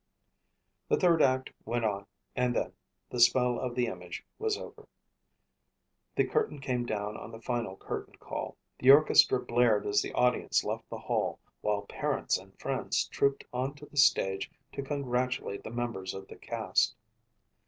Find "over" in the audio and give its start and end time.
4.57-4.87